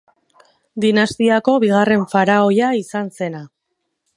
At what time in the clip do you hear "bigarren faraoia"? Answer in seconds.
1.65-2.73